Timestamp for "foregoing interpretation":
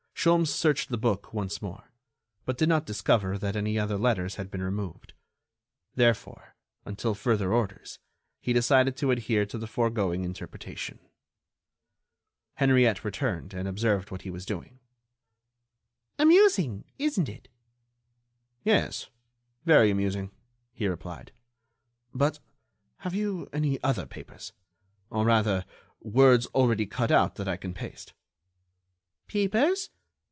9.65-10.99